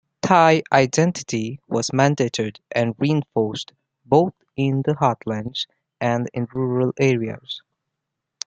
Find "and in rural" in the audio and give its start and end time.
5.99-6.91